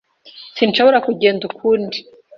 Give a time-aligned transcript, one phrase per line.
[0.57, 1.97] Sinshobora kugenda ukundi.